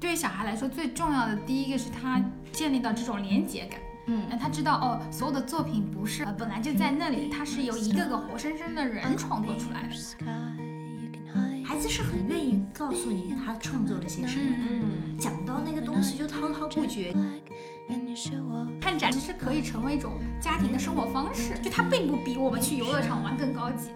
[0.00, 3.80] 对于小孩来说，最重要的第一个是他建立到这种连结感。
[4.06, 9.94] 嗯，那他知道哦，所有的作品不是、呃、本来就在那里，它是由一个个活生生的人创作出来的。
[11.64, 17.14] 孩子是很愿意告诉你他创作了些什么，嗯，讲到那个东西就滔滔不绝。
[18.80, 23.88] 看展其实可以成为一种家庭的生活方式，就它并不比我们去游乐场玩更高级。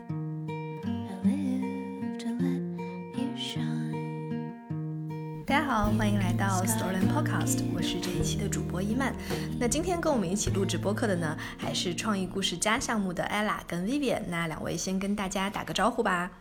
[5.79, 9.15] 好，欢迎来到 Storyland Podcast，我是这一期的主播伊曼。
[9.61, 14.23] 那今天跟我们一起录制播客的呢，还是创意故事家项目的 Ella 跟 Vivian。
[14.27, 16.33] 那两位先跟大家打个招呼吧。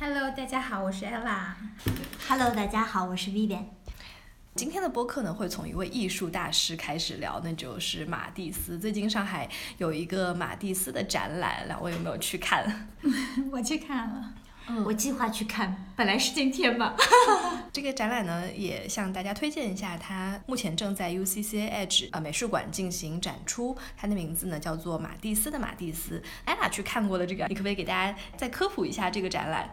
[0.00, 1.52] Hello，大家好，我是 Ella。
[2.28, 3.66] Hello，大家好，我是 Vivian。
[4.56, 8.76] 今天的播客呢，会从一位艺术大师开始聊，那就是马蒂斯。
[8.76, 9.48] 最近上海
[9.78, 12.88] 有一个马蒂斯的展览，两位有没有去看？
[13.52, 14.34] 我去看了。
[14.84, 16.94] 我计划去看，本来是今天嘛。
[17.72, 26.22] 这个展览呢，也向大家推荐一下，它目前正在 UCCA Edge 呃美术馆进行展出，它的名字呢叫做马蒂斯的马蒂斯。
[26.44, 29.68] 安娜去看过了这个，你可不可以给大家再科普一下这个展览？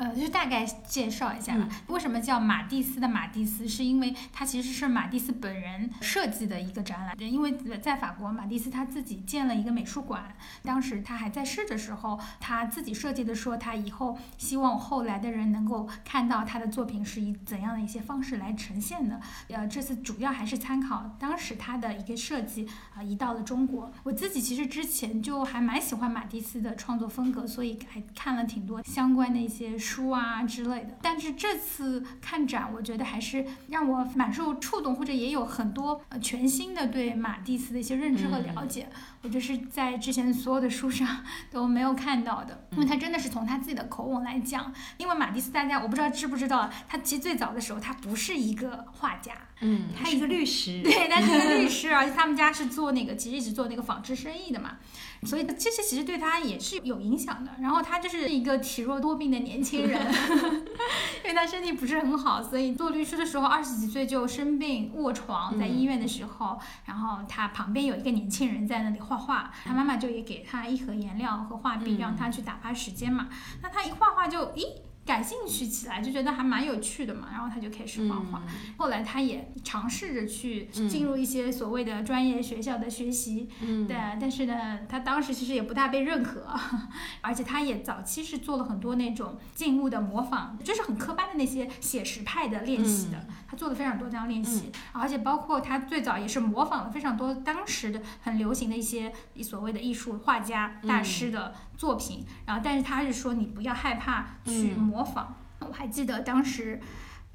[0.00, 1.68] 呃，就大概介绍一下吧。
[1.88, 3.68] 为什么叫马蒂斯的马蒂斯？
[3.68, 7.14] 是因为它其实是马蒂斯本人设计的一个展览。
[7.20, 19.20] 因为在法国，马蒂斯他自己建了一个美术馆，当时他还在世的时候，他自己设计的说，他以后希望后来的人能够看到他的作品是以怎样的一些方式来呈现的。
[19.48, 23.92] 呃，这次主要还是参考当时他的一个设计啊、呃，移到了中国。
[24.04, 29.78] 我自己其实之前就还蛮喜欢马蒂斯的创作风格，所以还看了挺多相关的一些。
[29.90, 44.72] 书啊之类的，但是这次看展，我觉得还是让我蛮受触动，或者也有很多呃全新的对马蒂斯的一些认知和了解，嗯、我就是在之前所有的书上都没有看到的，因为他真的是从他自己的口吻来讲。
[44.98, 54.76] 因为马蒂斯，大家我不知道知不知道，他其实最早的时候他不是一个画家，嗯，他一个律师，对，他是一个律师，而且他们家是做那个其实一直做那个纺织生意的嘛。
[55.24, 57.52] 所以这些其实对他也是有影响的。
[57.60, 60.00] 然后他就是一个体弱多病的年轻人，
[61.22, 73.28] 因为他身体不是很好，所以做律师的时候二十几岁就生病卧床，在医院的时候，嗯、然后他旁边有一个年轻人在那里画画，他妈妈就也给他一盒颜料和画笔，让他去打发时间嘛。
[73.62, 74.64] 那他一画画就咦。
[75.10, 78.44] 感兴趣起来就觉得还蛮有趣的嘛，然后他就开始画画。
[78.46, 86.46] 嗯、后来他也尝试着去进入一些所谓的专业学校的学习，嗯，对，但是呢，他当时其实也不大被认可，
[87.22, 104.90] 而且他也早期是做了很多那种静物的模仿，就是很科班的那些写实派的练习的，嗯、他做了非常多这样练习，而且包括他最早也是模仿了非常多当时的很流行的一些所谓的艺术画家大师的作品，然后但是他是说你不要害怕去模。
[104.90, 106.78] 模仿，我还记得当时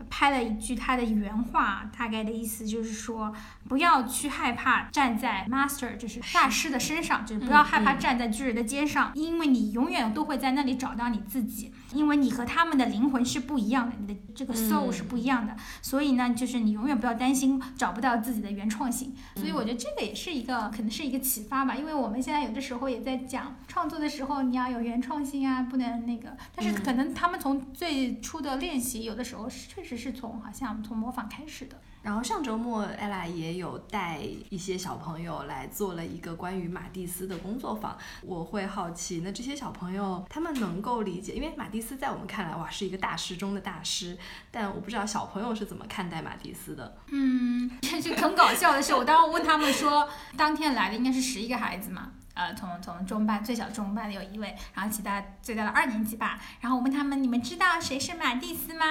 [0.09, 3.33] 拍了一句他的原话，大概的意思就是说，
[3.67, 19.15] 不要去害怕站在 master 就是大师的身上，就是不要害怕站在巨人的肩上，嗯、因为你永远都会在那里找到你自己，因为你和他们的灵魂是不一样的，你的这个 soul 是不一样的，嗯、所以呢，就是你永远不要担心找不到自己的原创性。
[19.35, 31.79] 所以我觉得这个也是一个可能是一个启发吧，因为我们现在有的时候也在讲创作的时候，你要有原创性啊，不能那个，但是可能他们从最初的练习，有的时候是确实是从好像从模仿开始的。
[32.05, 34.19] 然后上周末，ella 也有带
[34.51, 37.97] 一些小朋友来做了一个关于马蒂斯的工作坊。
[38.21, 44.15] 我会好奇，那这些小朋友他们能够理解，因为马蒂斯在我们看来，哇，是一个大师中的大师。
[44.51, 46.95] 但我不知道小朋友是怎么看待马蒂斯的。
[47.09, 52.11] 嗯， 这就很搞笑的是，我当时问他们说，当天来的应该是十一个孩子嘛。
[52.35, 56.39] 呃，从从中班最小中班的有一位，然后其他最大的二年级吧。
[56.61, 58.85] 然后我问他们，你们知道谁是马蒂斯吗？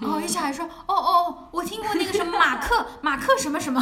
[0.00, 3.80] 然后一小孩说，哦哦，我听过那个什么马克，马克什么什么。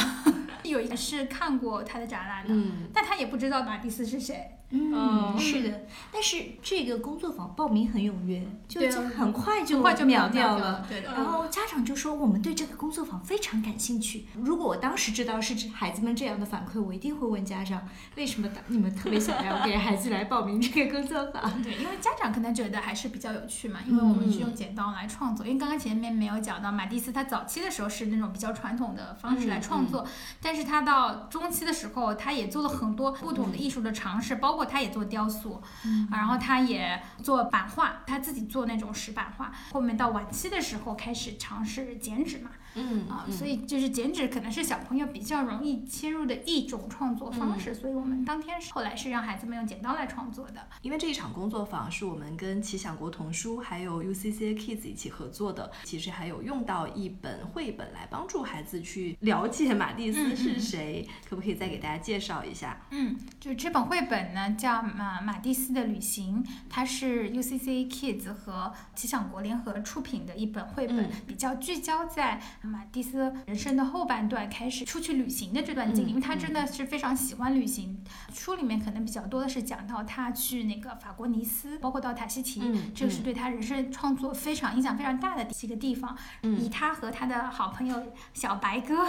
[0.65, 4.57] 有一个是看过他的展览的，嗯，但他也不知道马蒂斯是谁。
[4.73, 5.81] 嗯，是的，
[6.13, 10.87] 但是这个工作坊报名很踊跃，就很快就很快就秒掉了。
[10.89, 11.13] 对的。
[11.13, 14.27] 然后家长就说，我们对这个工作坊非常感兴趣。
[14.37, 17.83] 如果我当时知道是孩子们这样的反馈，我一定会问家长，
[18.15, 21.51] 为什么你们特别想要给孩子来报名这个工作坊？
[21.65, 25.45] 对，因为家长可能觉得还是比较有趣嘛，因为我们是用剪刀来创作。
[25.45, 30.07] 因为刚刚前面没有讲到，马蒂斯他早期的时候是那种比较传统的方式来创作，
[30.41, 30.60] 但是。
[30.61, 39.53] 是他到中期的时候，他也做了很多不同的艺术的尝试，包括他也做雕塑，嗯然后他也做版画，他自己做那种石版画。
[39.73, 50.67] 后面到晚期的时候开始尝试剪纸嘛，嗯啊，所以就是剪纸可能是小朋友比较容易切入的一种创作方式，所以我们当天是后来是让孩子们用剪刀来创作的。
[50.83, 62.81] 因为这一场工作坊是我们跟奇想国童书还有 UCC Kids 一起合作的，其实还有用到一本绘本来帮助孩子去了解马蒂斯是谁，可不可以再给大家介绍一下？
[62.91, 78.03] 嗯，就这本绘本呢，叫《马马蒂斯的旅行》，它是 UCC Kids 和奇想国联合出品的一本绘本，嗯比较聚焦在马蒂斯人生的后半段开始出去旅行的这段经历，嗯因为他真的是非常喜欢旅行。
[78.33, 86.17] 书里面可能比较多的是讲到他去那个法国尼斯，包括到塔希提，嗯这个是对他人生创作非常影响非常大的几个地方。
[86.43, 89.07] 以他和他的好朋友小白鸽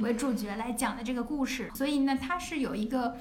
[0.00, 3.16] 为主角来讲的这个故事，所以呢，他是有一个。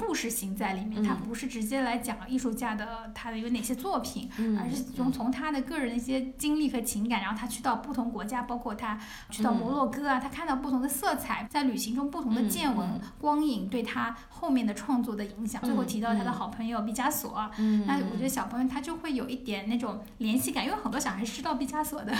[0.00, 1.20] 故事性在里面，它嗯。
[1.28, 8.98] 不是直接来讲艺术家的他的有哪些作品，嗯而是从从他的个人的一些经历和情感，然后他去到不同国家，包括他
[9.30, 15.62] 去到摩洛哥啊，他看到不同的色彩，在旅行中不同的见闻、嗯光影对他后面的创作的影响。
[15.62, 22.12] 最后提到他的好朋友毕加索，嗯那我觉得小朋友他就会有一点那种联系感，因为很多小孩是知道毕加索的，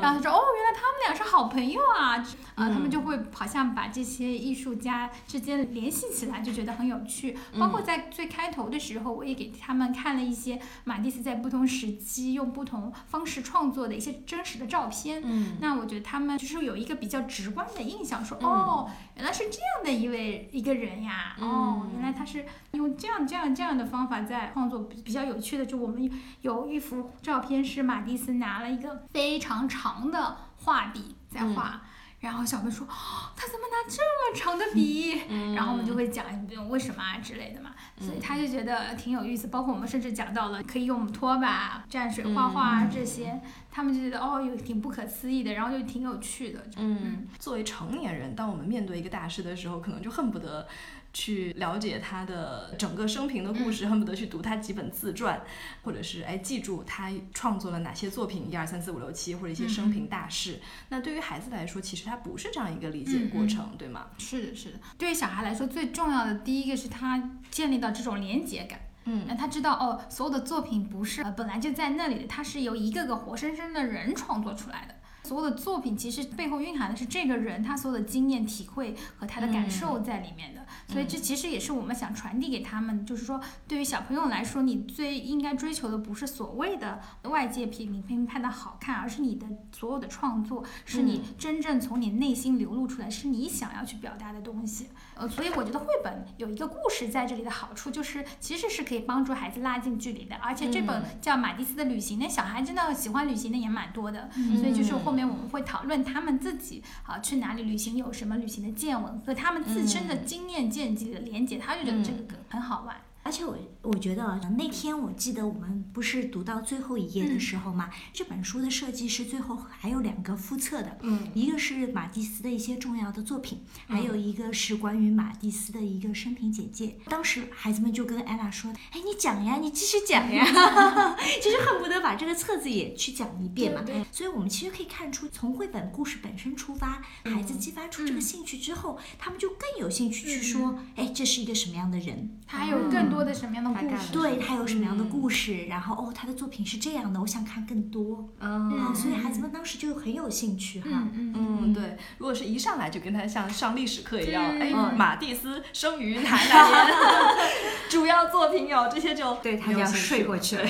[0.00, 2.16] 然后他说哦，原来他们俩是好朋友啊，
[2.54, 7.36] 啊，他们就会好像把这些艺术家之间联系起来，就觉得很有趣。
[7.58, 15.22] 包括在最开头的时候，我也给他们看了一些马蒂斯在不同时期用不同方式创作的一些真实的照片。
[15.24, 24.80] 嗯那我觉得他们就是有一个比较直观的印象，说哦，原来是这样的一位一个人呀，哦，原来他是用这样这样这样的方法在创作。
[24.80, 26.10] 比比较有趣的，就我们
[26.40, 31.82] 有一幅照片是马蒂斯拿了一个非常长的画笔在画。
[32.20, 32.92] 然后小朋友说：“哦
[33.34, 35.22] 他怎么拿这么长的笔？”
[35.56, 36.24] 然后我们就会讲
[36.68, 39.48] 为什么啊之类的嘛，所以他就觉得挺有意思。
[39.48, 43.40] 包括我们甚至讲到了可以用拖把蘸水画画啊这些，
[43.70, 46.62] 他们就觉得哦，有挺不可思议的，然后就挺有趣的。
[46.76, 50.68] 嗯，作为成年人，当我们面对一个大师的时候，可能就恨不得
[51.12, 55.42] 去了解他的整个生平的故事，恨不得去读他几本自传，
[55.82, 60.60] 或者是哎记住他创作了哪些作品，一二三四五六七，或者一些生平大事。
[60.88, 64.06] 那对于孩子来说，其实他不是这样一个理解过程，对吗？
[64.18, 64.78] 是的，是的。
[64.96, 68.80] 对于小孩来说，最重要的第一个是他建立到这种连结感。
[69.06, 74.94] 嗯那他知道哦，所有的作品不是呃本来就在那里的，它是由一个个活生生的人创作出来的。
[75.30, 80.66] 所有的作品其实背后蕴含的是这个人他所有的经验、体会和他的感受在里面的。
[80.88, 94.88] 所以这其实也是我们想传递给他们，就是说对于小朋友来说，你最应该追求的不是所谓的外界评评评判的好看，而是你的所有的创作是你真正从你内心流露出来，是你想要去表达的东西。
[95.14, 100.34] 呃，所以我觉得绘本有一个故事在这里的好处，就是其实是可以帮助孩子拉近距离的。
[100.36, 104.28] 而且这本叫《马蒂斯的旅行》，那小孩真的喜欢旅行的也蛮多的，
[104.58, 112.96] 所以就是后面我们会讨论他们自己啊去哪里旅行，有什么旅行的见闻和他们自身的经验见解的连接，他就觉得这个很好玩。
[113.30, 126.96] 而且我我觉得啊那天我记得我们不是读到最后一页的时候嘛，这本书的设计是最后还有两个附册的，嗯，一个是马蒂斯的一些重要的作品，还有一个是关于马蒂斯的一个生平简介。
[127.04, 130.44] 当时孩子们就跟艾娜说：“哎，你讲呀，你继续讲呀，
[131.40, 144.12] 就是恨不得把这个册子也去讲一遍嘛。”对所以我们其实可以看出，从绘本故事本身出发，孩子激发出这个兴趣之后，他们就更有兴趣去说：“哎，这是一个什么样的人？”他还有更多的什么样的故事？
[144.12, 150.88] 对他有什么样的故事，然后哦，他的作品是这样的，我想看更多嗯啊，所以孩子们当时就很有兴趣哈。
[150.90, 151.96] 嗯嗯嗯，对。
[152.18, 156.94] 如果是一上来就跟他像上历史课一样，嗯哎，嗯马蒂斯生于哪哪年，
[157.90, 160.64] 主要作品有这些就对他就要睡过去了。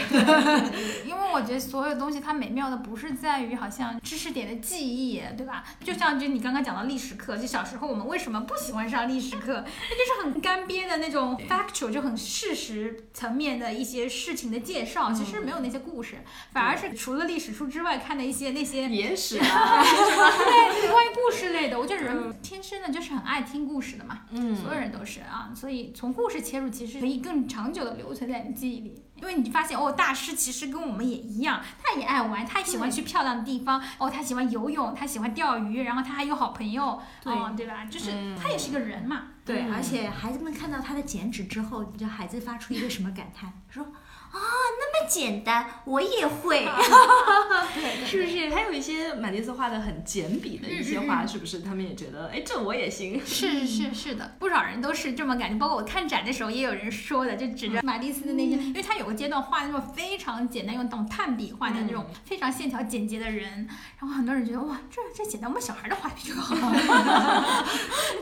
[1.07, 5.65] 因为我觉得所有东西它美妙的不是在于好像知识点的记忆，对吧？
[5.85, 9.65] 就像就你刚刚讲到历史课，就小时候我们为什么不喜欢上历史课？
[9.65, 16.17] 那就是很干瘪的那种 factual，就很事实层面的一些事情的介绍，其实没有那些故事，
[16.53, 24.57] 反而是除了历史书之外看的一些那些野史啊， 对，关于故事类的，我觉得人天生的就是很爱听故事的嘛，嗯。
[24.57, 29.03] 所有人都是啊，所以从故事切入，其实可以更长久的留存在你记忆里。
[29.21, 37.85] 因为你发现哦，大师其实跟我们也一样，他也爱玩，他也喜欢去漂亮的地方，哦，他喜欢游泳，他喜欢钓鱼，然后他还有好朋友，对哦，对吧？
[37.85, 39.23] 就是他也是个人嘛。
[39.45, 43.53] 对，嗯而且孩子们看到他的剪纸之后，你知道孩子发出一个什么感叹？
[43.69, 46.69] 说啊，那么简单，我也会。
[48.07, 48.51] 是不是？
[48.51, 51.61] 还有一些马蒂斯画的很简笔的一些画，是不是？
[51.61, 53.21] 他们也觉得，哎，这我也行。
[53.25, 55.59] 是是是的，不少人都是这么感觉。
[55.59, 66.73] 包括我看展的时候，也有人说的，就指着马蒂斯的那些，因为他有个阶段画那种非常简单，用那种炭笔画的那种非常线条简洁的人，然后很多人觉得哇，这这简单，我们小孩的画比这个好，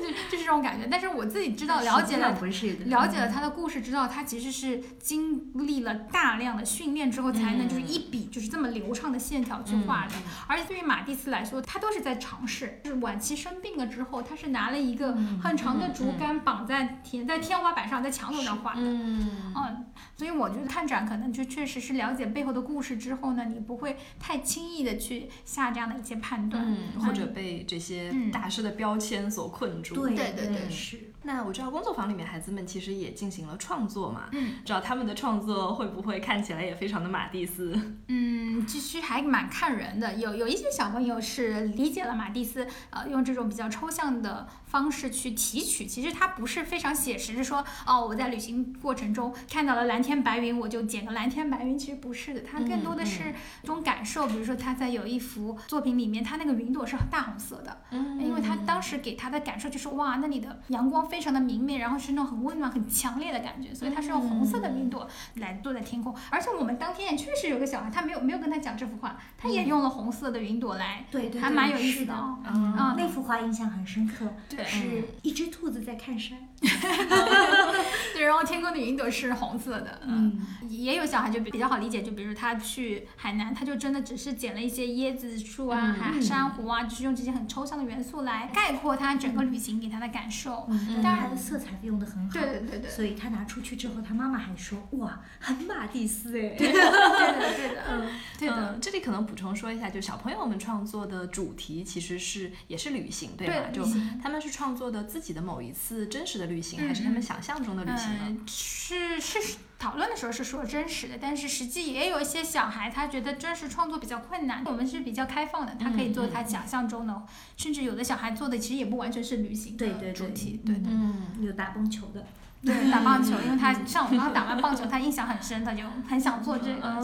[0.00, 0.86] 就就是这种感觉。
[0.90, 10.12] 但是我自己知道，了解了，不是了解了他的故事，知道他其实是经历了大量的训练之后，才能就是一笔就是这么流畅的线条去画的。
[10.46, 12.80] 而且对于马蒂斯来说，他都是在尝试。
[12.84, 18.80] 就是晚期生病了之后，他是拿了一个很长的竹竿绑在天在天花板上，在墙头上画的。
[18.82, 29.94] 嗯，嗯，所以我觉得看展可能就确实是了解背后的故事之后呢，你不会太轻易的去下这样的一些判断，嗯，或者被这些大师的标签所困住。
[30.06, 31.12] 对对对是。
[31.28, 37.78] 那我知道工作坊里面孩子们其实也进行了创作嘛，嗯，知道他们的创作会不会看起来也非常的马蒂斯？
[38.06, 66.14] 嗯，其实还蛮看人的，有有一些小朋友是理解了马蒂斯，呃，用这种比较抽象的方式去提取，其实他不是非常写实，是说哦，我在旅行过程中看到了蓝天白云，我就剪个蓝天白云，其实不是的，他更多的是一种感受，比如说他在有一幅作品里面，他那个云朵是大红色的，嗯，因为他当时给他的感受就是哇，那里的阳光非常的明媚，然后是那种很温暖、很强烈的感觉，所以它是用红色的云朵来做在天空。
[66.30, 72.14] 而且我们当天也确实有个小孩，他没有没有跟他讲这幅画，他也用了红色的云朵来，对对，还蛮有意思的。
[72.46, 76.47] 嗯，那幅画印象很深刻，对，是一只兔子在看山。
[78.14, 80.00] 对，然后天空的云朵是红色的。
[80.04, 90.66] 嗯，也有小孩就比较好理解，就比如他去海南，他就真的只是捡了一些椰子树啊、海珊瑚啊，就是用这些很抽象的元素来概括他整个旅行给他的感受。
[90.68, 92.32] 嗯，当然他的色彩用的很好。
[92.32, 92.90] 对对对对。
[92.90, 96.80] 所以他拿出去之后，他妈妈还说：“哇，很马蒂斯哎。”对的
[97.56, 98.78] 对的，嗯，对的。
[98.82, 103.54] 这里可能补充说一下，就小朋友们创作的主题其实是也是旅行，对吧？
[103.72, 103.84] 就
[104.20, 108.36] 他们是创作的自己的某一次真实的旅行，还是他们想象中的旅行呢？
[108.46, 114.64] 是是讨论的时候是说真实的，但是实际也有一些小孩他觉得真实创作比较困难。
[114.64, 117.22] 我们是比较开放的，他可以做他想象中的，
[117.56, 120.88] 甚至有的小孩做的其实也不完全是旅行的主题，对的。
[120.88, 122.26] 嗯，有打棒球的。
[122.60, 127.00] 对，打棒球，因为他像我刚刚打完棒球，他印象很深，他就很想做这个，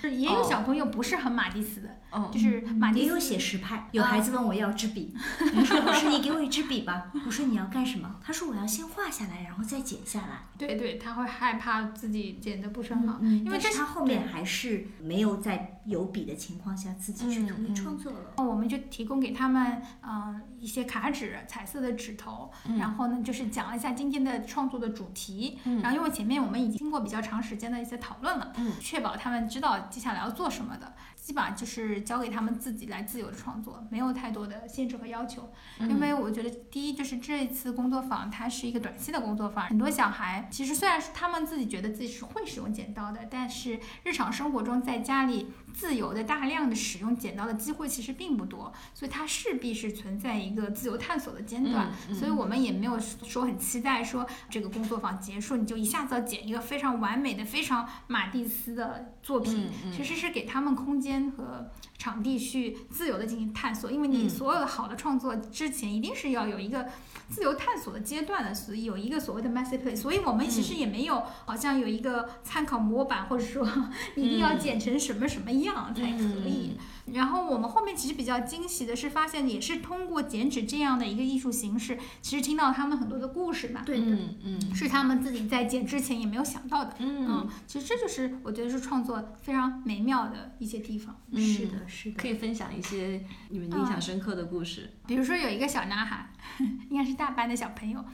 [0.00, 1.88] 所以也有小朋友不是很马蒂斯的，
[2.32, 3.04] 就是马蒂斯。
[3.04, 5.14] 也有写实派，有孩子问我要支笔，
[5.54, 8.16] 我说老师你给我一支笔吧，我说你要干什么？
[8.22, 10.40] 他说我要先画下来，然后再剪下来。
[10.56, 18.18] 对对，他会害怕自己剪的不是很好，因为他后面还是没有在有笔的情况下自己去独立创作了。
[18.38, 24.85] 我们就提供给他们嗯一些卡纸，彩色的纸头，然后呢就是讲了一下今天的创作的。
[24.90, 30.94] 主题，然后因为前面我们已经经过比较长时间的一些讨论了，确保他们知道接下来要做什么的，
[31.26, 35.50] 基本上就是交给他们自己来自由的创作，没有太多的限制和要求。
[35.80, 51.90] 因为我觉得第一就是这一次工作坊它是一个短期的工作坊，很多小孩其实虽然是他们自己觉得自己是会使用剪刀的，但是日常生活中在家里自由的大量的使用剪刀的机会其实并不多，所以它势必是存在一个自由探索的阶段。
[52.14, 54.70] 所以我们也没有说很期待说这个。
[54.76, 61.70] 工作坊结束，你就一下子要剪一个非常完美的、非常马蒂斯的作品，其实是给他们空间和
[62.06, 63.90] 场地去自由的进行探索。
[63.90, 66.86] 因为你所有的好的创作之前，一定是要有一个
[67.28, 69.96] 自由探索的阶段的，所以有一个所谓的 master play。
[69.96, 73.66] 所以我们其实也没有好像有一个参考模板，或者说
[74.14, 76.76] 一定要剪成什么什么样才可以。
[77.12, 83.82] 然后我们后面其实比较惊喜的是，发现也是通过剪纸这样的一个艺术形式，其实听到他们很多的故事嘛。
[83.86, 84.06] 对的，
[84.42, 86.94] 嗯，是他们自己在剪之前也没有想到的。
[86.98, 91.16] 嗯，其实这就是我觉得是创作非常美妙的一些地方。
[91.36, 92.16] 是的，是的。
[92.16, 94.92] 可以分享一些你们印象深刻的故事。
[95.06, 96.30] 比如说有一个小男孩，
[96.90, 98.04] 应该是大班的小朋友，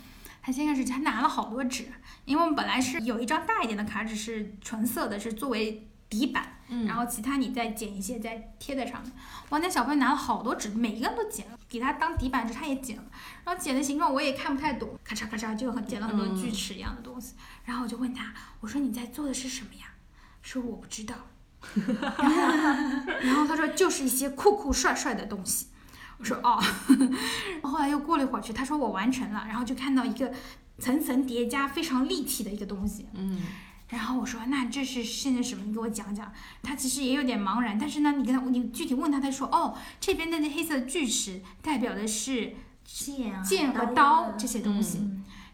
[0.40, 1.86] 他先开始他拿了好多纸，
[2.24, 5.88] 因为我们本来是有一张大一点的卡纸是纯色的，是作为。
[6.12, 6.46] 底板，
[6.86, 9.10] 然后其他你再剪一些，再贴在上面。
[9.48, 13.04] 哇，那小朋友拿了好多纸，每一个人都剪了，给他当底板纸，他也剪了。
[13.44, 17.32] 然后剪的形状我也看不太懂，咔嚓咔嚓就很剪了很多锯齿一样的东西。
[17.64, 19.86] 然后我就问他，我说你在做的是什么呀？
[20.42, 21.14] 说我不知道。
[23.22, 25.66] 然后他说就是一些酷酷帅帅的东西。
[26.18, 26.62] 我说哦。
[27.62, 30.32] 后来又过了一会儿去，他说我完成了，然后就看到一个
[30.78, 33.06] 层层叠加、非常立体的一个东西。
[33.14, 33.40] 嗯。
[33.88, 35.64] 然后我说，那这是现在什么？
[35.66, 36.32] 你给我讲讲。
[36.62, 42.54] 他其实也有点茫然，但是呢，你跟他，你具体问他，他说，哦，这边的那黑色锯齿代表的是
[42.84, 45.10] 剑、剑和刀这些东西。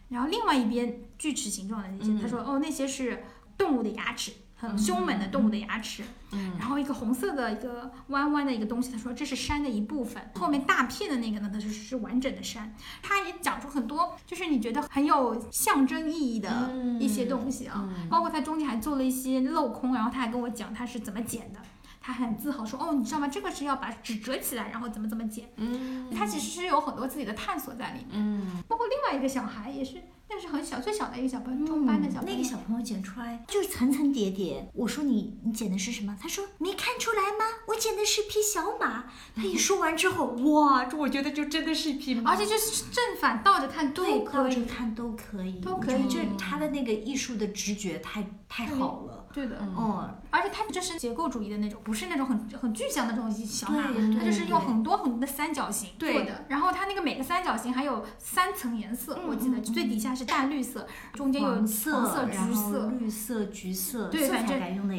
[0.07, 3.25] 然后另外一边锯齿形状的那些，他说，哦，那些是
[3.57, 4.31] 动物的牙齿。
[4.59, 12.75] 很凶猛的动物的牙齿，嗯然后一个红色的一个弯弯的一个东西，他说这是山的一部分，后面大片的那个呢，它就是是完整的山。
[13.01, 21.59] 他也讲出很多，就是你觉得很有象征意义的一些东西啊，包括他中间还做了一些镂空，然后他还跟我讲他是怎么剪的。
[22.01, 23.27] 他很自豪说：“哦，你知道吗？
[23.27, 25.49] 这个是要把纸折起来，然后怎么怎么剪。
[25.57, 28.07] 嗯他其实是有很多自己的探索在里面。
[28.13, 32.35] 嗯包括另外一个小孩也是，那是很小最小的一个小朋友，中班的小朋友。
[32.35, 34.69] 嗯那个小朋友剪出来就是层层叠叠。
[34.75, 36.15] 我说你你剪的是什么？
[36.21, 37.45] 他说没看出来吗？
[37.67, 39.05] 我剪的是匹小马。
[39.35, 42.31] 他一说完之后，哇，这我觉得就真的是一匹马。
[42.31, 44.55] 而且就是正反倒着看都对，倒可以。
[44.55, 49.25] 着看都可以，都可以这他的那个艺术的直觉太太好了。
[49.31, 53.87] 对的，嗯，而且它就是结构主义的那种，不是那种很很具象的这种小马，
[54.23, 56.45] 就是用很多很多的三角形做对的。
[56.49, 64.27] 然后它那个每个三角形还有三层颜色，嗯我记得嗯最底下是淡绿色，中间有黄色、橘色，绿色、橘色，对，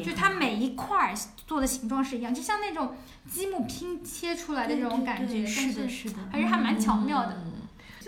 [0.03, 1.13] 就是它每一块儿
[1.45, 2.95] 做的形状是一样，就像那种
[3.29, 7.37] 积木拼贴出来的对那种感觉，是的，但是的，还是还蛮巧妙的。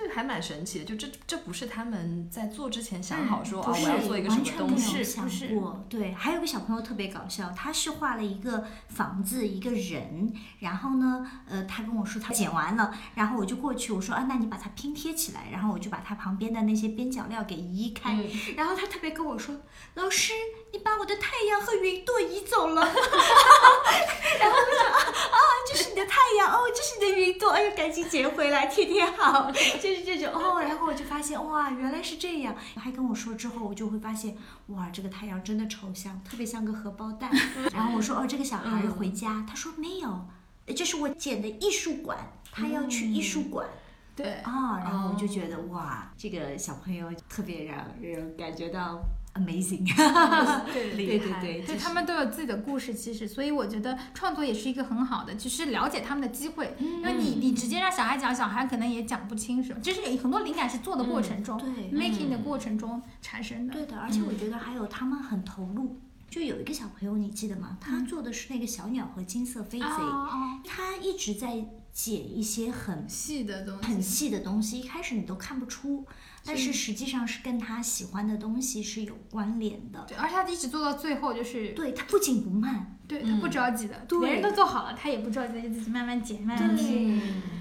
[0.03, 5.86] 嗯这还蛮神奇的，就这这不是他们在做之前想好说、啊，我要做一个什么完全没东西有，想不是过。
[5.88, 19.55] 对，还有个小朋友特别搞笑，他是画了一个房子，一个人，然后呢，呃，他跟我说他剪完了，然后我就过去，我说啊，那你把它拼贴起来，然后我就把它旁边的那些边角料给移开，嗯然后他特别跟我说，
[19.95, 20.33] 老师，
[20.73, 22.81] 你把我的太阳和云朵移走了，
[24.39, 25.37] 然后我就说啊啊，
[25.69, 34.35] 这是你的太阳哦，这是你的云朵，哎呦，赶紧捡回来天天好， 就是这种哦，然后我就发现哇，原来是这样，还跟我说之后，我就会发现
[34.69, 37.29] 哇，这个太阳真的抽象，特别像个荷包蛋。
[37.71, 40.25] 然后我说哦，这个小孩回家，他说没有，
[40.75, 42.17] 这是我捡的艺术馆，
[42.51, 43.67] 他要去艺术馆。
[44.15, 48.99] 对，啊、然后我就觉得哇，这个小朋友特别让人感觉到
[49.33, 49.83] amazing。
[50.73, 56.75] 对对对 对，对他们都有自己的故事，其实，所以我觉得创作也是一个很好的，就是了解他们的机会。
[56.79, 59.73] 因为你你直接让小孩讲，小孩可能也讲不清楚。
[59.81, 63.73] 就是很多灵感是做的过程中、对 making 的过程中产生的。
[63.73, 65.97] 对的，而且我觉得还有他们很投入。
[66.29, 67.77] 就有一个小朋友，你记得吗？
[67.79, 76.03] 他做的是那个小鸟和金色飞贼，啊他一直在剪一些很细的东西很，细的东西，一开始你都看不出，
[76.45, 80.05] 但是实际上是跟他喜欢的东西是有关联的。
[80.07, 86.75] 对，而且他一直做到最后，就是对他不紧不慢，对他不着急的，人都做好了，他也不着急，就自己慢慢剪，慢慢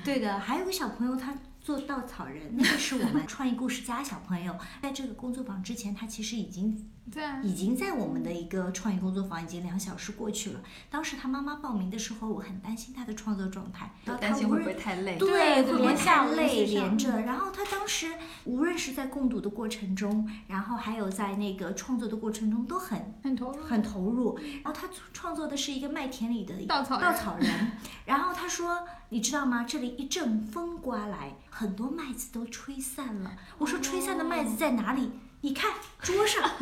[0.04, 0.18] 对。
[0.18, 0.38] 的。
[0.38, 10.60] 还有个小朋友，他做稻草人，那个是我们 创意故事家小朋友，在这个工作坊之前，他其实已经对啊，已经在我们的一个创意工作坊已经两小时过去了。
[10.90, 15.16] 当时他妈妈报名的时候，我很担心他的创作状态，然后他无论担心会不会太累？
[15.16, 17.20] 对，对会不会连下太累连着？
[17.22, 18.12] 然后他当时
[18.44, 23.62] 无论是在共读的过程中，然后还有在那个创作的过程中，都很很投入。
[23.62, 24.36] 很投入。
[24.64, 27.72] 然后他创作的是一个麦田里的稻草人稻草人。
[28.04, 29.62] 然后他说：“你知道吗？
[29.62, 35.10] 这里一阵风刮来，很多麦子都吹散了。”我说：“吹散的麦子在哪里？”
[35.44, 36.42] 你看桌上，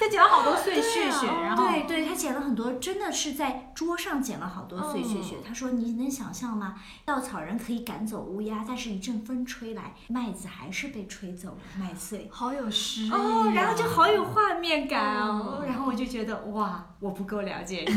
[0.00, 5.36] 他捡了好多碎屑屑，啊然后对对，他捡了很多，真的是在桌上捡了好多碎屑屑。
[5.36, 6.74] 哦他说：“你能想象吗？
[7.04, 17.94] 稻草人可以赶走乌鸦，但是一阵风吹来，麦子还是被吹走了，麦穗。”好有诗意哦，然后就啊好有画面感哦，嗯然后我就觉得哇，我不够了解你，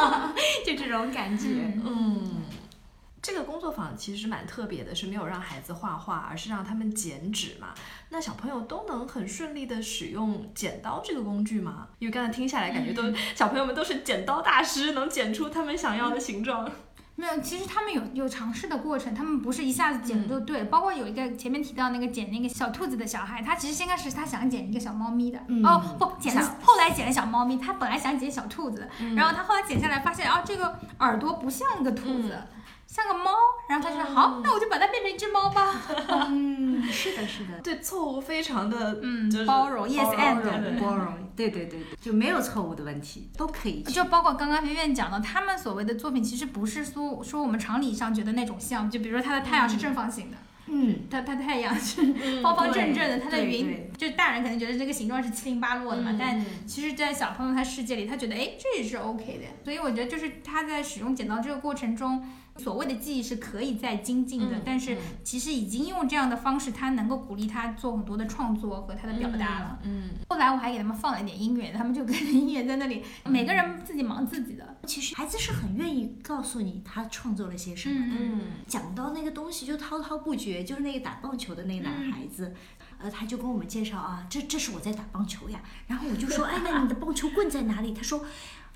[0.64, 1.72] 就这种感觉。
[1.84, 2.42] 嗯，
[3.26, 7.74] 这个工作坊其实蛮特别的，是没有让孩子画画，而是让他们剪纸嘛。
[8.10, 11.88] 那小朋友都能很顺利的使用剪刀这个工具吗？
[11.98, 13.02] 因为刚才听下来，感觉都、
[13.34, 16.70] 小朋友们都是剪刀大师，能剪出他们想要的形状。
[17.16, 20.66] 没有，其实他们有有尝试的过程，他们不是一下子剪的就对了。
[20.66, 32.38] 包括有一个前面提到那个剪那个小兔子的小孩，他其实先开始他想剪一个小猫咪的，嗯哦不，剪了后来剪了小猫咪，他本来想剪小兔子，然后他后来剪下来发现啊这个耳朵不像个兔子，
[32.96, 33.30] 像个猫，
[33.68, 35.82] 然后他就说好，那我就把它变成一只猫吧。
[36.30, 40.80] 嗯，是的，是的，对错误非常的嗯就是包容，yes and 对对。
[40.80, 43.82] 包容，对对对对，就没有错误的问题，都可以。
[43.82, 50.36] 就包括刚刚飞燕讲的，他们所谓的作品其实不是说说我们常理上觉得那种像，就比如说它的太阳是正方形的，
[50.68, 53.90] 嗯，它它太阳是 方方正正的，对它的云对。
[53.98, 62.26] 就大人可能觉得这个形状是七零八落的嘛，嗯但其实，在小朋友他世界里，他觉得哎这也是 OK 的，所以我觉得就是他在使用剪刀这个过程中。
[62.58, 69.78] 所谓的记忆是可以再精进的，嗯但是嗯其实已经用这样的方式，他能够鼓励他做很多的创作和他的表达了。
[69.82, 74.76] 嗯，后来我还给他们放了一点音乐，他们就跟着音乐在那里， 每个人自己忙自己的。
[74.86, 78.16] 其实孩子是很愿意告诉你他创作了些什么的。
[78.18, 82.54] 嗯嗯讲到那个东西就滔滔不绝，就是那个打棒球的那个男孩子，
[82.98, 85.60] 呃，他就跟我们介绍啊，这这是我在打棒球呀。
[85.86, 87.92] 然后我就说， 哎，那你的棒球棍在哪里？
[87.92, 88.24] 他说。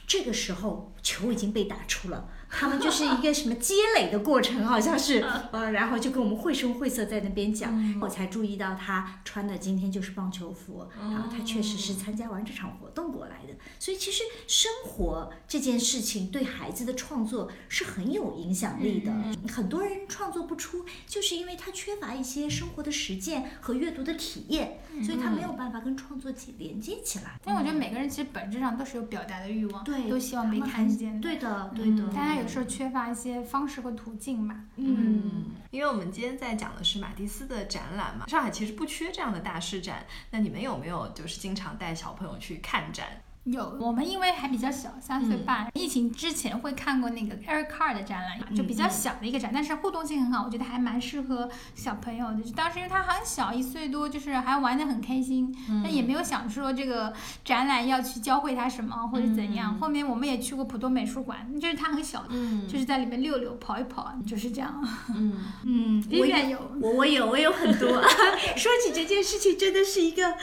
[0.07, 19.13] 这个时候球已经被打出了，他们就是一个什么积累的过程，好像是，呃，然后就跟我们绘声绘色在那边讲，我才注意到他穿的今天就是棒球服，然后他确实是参加完这场活动过来的，所以其实生活这件事情对孩子的创作是很有影响力的。
[19.49, 27.39] 很多人创作不出，就是因为他缺乏一些生活的实践和阅读的体验，所以他没有办法跟创作起连接起来。
[27.45, 29.83] 但我觉得每个人其实本质上都是有表达的欲望。
[29.83, 30.11] 对。
[30.11, 32.09] 都希望被看见，对的，对的。
[32.09, 34.65] 大家有时候缺乏一些方式和途径嘛。
[34.77, 40.05] 嗯，因为我们今天在讲的是马蒂斯的展览嘛，上海其实不缺这样的大师展。
[40.31, 43.07] 那你们有没有就是经常带小朋友去看展？
[43.45, 52.43] 有，我们因为还比较小，三岁半，疫情之前会看过那个 Eric Carr 的展览，就比较小的一个展，但是互动性很好，我觉得还蛮适合小朋友的。
[52.43, 59.79] 就当时因为他很小，一岁多，就是还玩得很开心，但也没有想说这个展览要去教会他什么或者怎样。
[59.79, 62.27] 后面我们也去过浦东美术馆，就是他很小，
[62.69, 64.87] 就是在里面溜溜跑一跑，就是这样。
[65.17, 67.89] 嗯 嗯，我也有，我我有，我有很多。
[68.55, 70.37] 说起这件事情，真的是一个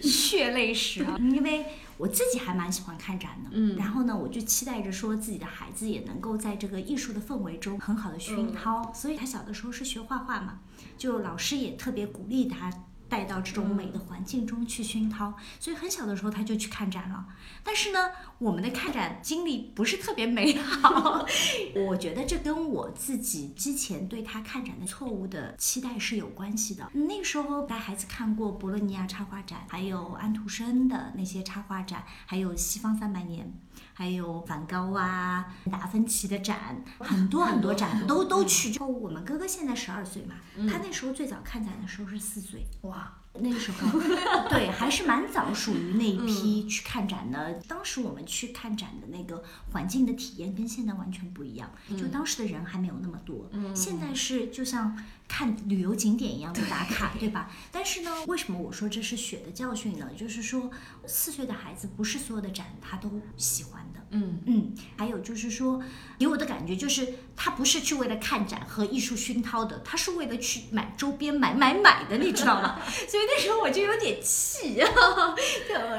[0.00, 1.66] 血泪史啊， 因为。
[1.96, 10.60] 我自己还蛮喜欢看展的，嗯，然后呢，我就期待着说自己的孩子也能够在这个艺术的氛围中很好的熏陶，所以他小的时候是学画画嘛，
[10.98, 12.70] 就老师也特别鼓励他。
[13.14, 17.24] 带到这种美的环境中去熏陶，所以很小的时候他就去看展了。
[17.62, 21.24] 但是呢，我们的看展经历不是特别美好。
[21.86, 26.90] 我觉得这跟我自己之前对他看展的错误的期待是有关系的。
[26.92, 33.54] 那时候带孩子看过博洛尼亚插画展，还有安徒生的那些插画展，还有西方三百年，
[33.92, 38.70] 还有梵高啊、达芬奇的展，很多很多展都都去。
[38.70, 40.34] 就我们哥哥现在十二岁嘛，
[40.70, 42.66] 他那时候最早看展的时候是四岁。
[42.82, 44.00] 哇，那个时候，
[44.48, 47.54] 对，还是蛮早，属于那一批去看展的。
[47.66, 49.42] 当时我们去看展的那个
[49.72, 53.50] 环境的体验跟现在完全不一样，就当时的人还没有那么多。
[53.74, 57.50] 现在是就像看旅游景点一样的打卡， 对吧？
[57.72, 60.08] 但是呢，为什么我说这是血的教训呢？
[60.16, 60.70] 就是说，
[61.06, 64.00] 四岁的孩子不是所有的展他都喜欢的。
[64.10, 65.82] 嗯嗯，还有就是说，
[66.18, 72.78] 给我的感觉就是他不是去为了看展和艺术熏陶的，他是为了去买周边买买买的，你知道吗？
[73.08, 74.80] 所以那时候我就有点气。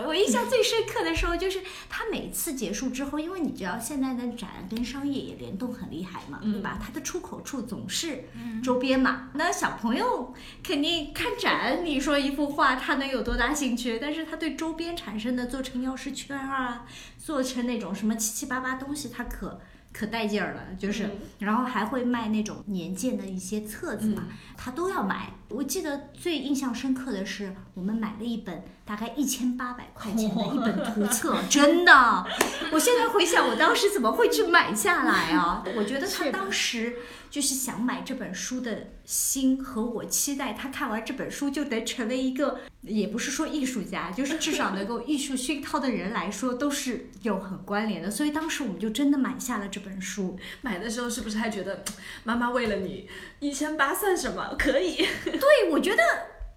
[0.06, 6.80] 我印象最深刻的时候就是他每次结束之后，因为你知道现在的展跟商业也联动很厉害嘛，对吧？
[6.82, 8.26] 它的出口处总是
[8.63, 9.30] 周边嘛。
[9.34, 13.98] 那小朋友肯定看展，你说一幅画他能有多大兴趣？
[14.00, 16.86] 但是他对周边产生的做成钥匙圈啊，
[17.17, 17.93] 做成那种。
[17.95, 19.62] 什么七七八八东西，他可
[19.97, 24.27] 可带劲儿了，就是，然后还会卖那种年鉴的一些册子嘛，
[24.58, 25.31] 他都要买。
[25.49, 32.25] 我记得最印象深刻的是，我们买了一本大概一千八百块钱的一本图册， 真的。
[32.71, 35.63] 我现在回想，我当时怎么会去买下来啊？
[35.75, 36.95] 我觉得他当时。
[37.27, 48.10] 就是想买这本书的心和我期待他看完这本书就能成为一个，也不是说艺术家，就是至少能够艺术熏陶的人来说，都是有很关联的。
[48.10, 50.39] 所以当时我们就真的买下了这本书。
[50.62, 51.84] 买的时候是不是还觉得
[52.23, 54.56] 妈妈为了你一千八算什么？
[54.58, 54.95] 可以？
[55.26, 56.02] 对，我觉得。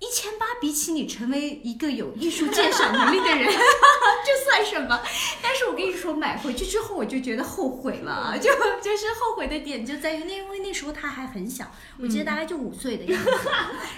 [0.00, 5.02] 一千八比起你成为一个有艺术鉴赏能力的人， 这算什么？
[5.42, 8.48] 但是我跟你说，买回去之后我就觉得后悔了，就
[8.80, 11.68] 就是后悔的点就在于那，因为那时候他还很小，
[12.00, 13.30] 我记得大概就五岁的样子。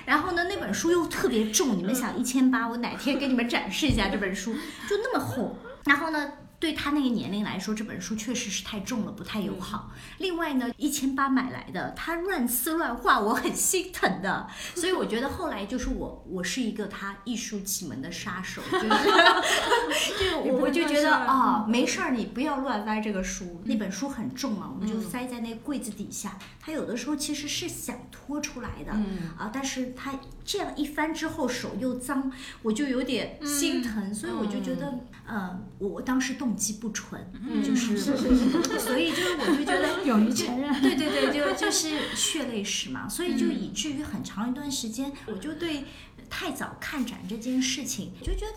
[0.07, 4.55] 然后呢，那本书又特别重，你们想一千八，我哪天给你们展示一下这本书，
[4.89, 5.55] 就那么厚。
[5.85, 6.33] 然后呢？
[6.61, 9.91] 对他那个年龄来说，这本书确实是太重了，不太友好。
[10.19, 14.47] 另外呢，一千八买来的，他乱撕乱画，我很心疼的。
[14.75, 26.39] 所以我觉得后来就是我，我是一个他艺术启蒙的杀手，就是， 就我我就觉得啊，没事儿，你不要乱翻这个书，那本书很重啊，我们就塞在那柜子底下。
[26.61, 28.93] 他有的时候其实是想拖出来的，
[29.39, 30.13] 啊，但是他
[30.45, 34.93] 这样一翻之后手又脏，我就有点心疼，所以我就觉得，
[35.27, 36.50] 嗯，我当时动。
[36.51, 37.25] 动机不纯，
[37.65, 37.97] 就是
[38.77, 45.85] 所以就是我就觉得 勇于承认，对对对，就就是血泪史嘛，所以就以至于很长一段时间，我就对
[46.29, 48.57] 太早看展这件事情就觉得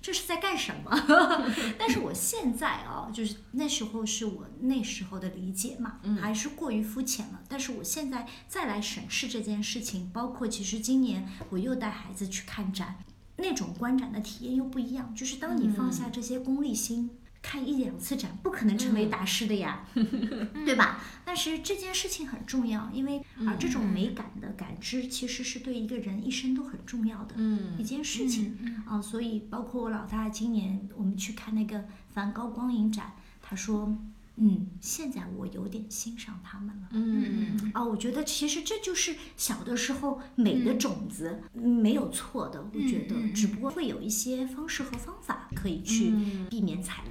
[0.00, 1.44] 这是在干什么。
[1.76, 7.40] 但是我现在啊，就是那时候是我那时候的理解嘛，还是过于肤浅了。
[7.48, 12.98] 但是我现在再来审视这件事情，包括其实今年我又带孩子去看展，
[13.38, 15.12] 那种观展的体验又不一样。
[15.16, 17.10] 就是当你放下这些功利心。
[17.44, 19.86] 看一两次展，不可能成为大师的呀，
[20.64, 20.98] 对吧？
[21.26, 29.00] 但是这件事情很重要，因为啊，这种美感的感知其实是对一个人一生都很重要的嗯一件事情啊。
[29.02, 33.96] 所以，包括我老大今年我们去看那个梵高光影展，他说。
[34.36, 36.88] 嗯，现在我有点欣赏他们了。
[36.90, 42.60] 嗯啊，我觉得其实这就是小的时候美的种子，嗯没有错的。
[42.74, 47.03] 我觉得，只不过会有一些方式和方法可以去嗯避免踩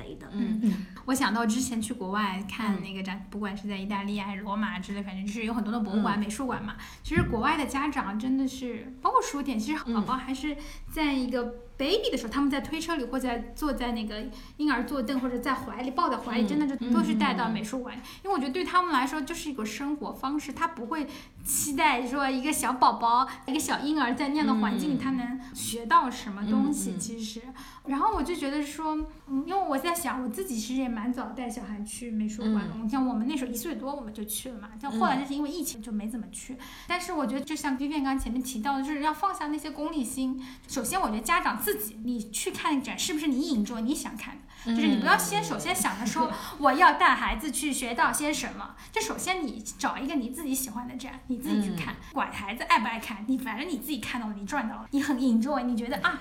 [1.05, 6.75] 我想到之前去国外看那个展，不管是在意大利啊、还是罗马之类，反正就是有很多的博物馆、美术馆嘛。
[7.03, 10.55] 其实国外的家长真的是，包括书店，其实宝宝还是
[10.91, 14.23] 在一个 baby 的时候，他们在推车里或者坐在那个
[14.57, 17.95] 婴儿坐凳或者在怀里抱在怀里，嗯真的就都是带到美术馆。
[18.23, 21.07] 因为我觉得对他们来说就是一个生活方式，他不会
[21.43, 26.95] 期待说一个小宝宝、一个小婴儿在那样的环境里，嗯他能学到什么东西。
[26.97, 27.41] 其实，
[27.85, 28.95] 然后我就觉得说，
[29.27, 36.57] 嗯，因为我在想，我自己其实也蛮早带小孩去美术馆像我们那时候一岁多我们就去了嘛，但后来就是因为疫情就没怎么去。
[36.87, 40.41] 但是我觉得，就像 Vivian 刚前面提到的，就是要放下那些功利心。
[40.67, 44.75] 首先，我觉得家长自己，你去看展是不是你引着你想看的？
[44.75, 56.19] 就是你不要先首先想着说 我要带孩子去学到些什么，就首先你找一个你自己喜欢的展，你自己去看，管孩子爱不爱看，你反正你自己看到了，你赚到了，你很 enjoy，你觉得啊，